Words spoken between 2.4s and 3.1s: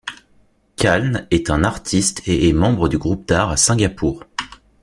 est membre du